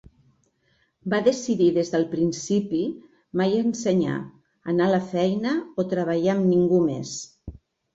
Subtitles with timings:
[1.13, 2.81] Va decidir des del principi
[3.43, 4.19] mai ensenyar,
[4.77, 7.19] anar a la feina o treballar amb ningú més.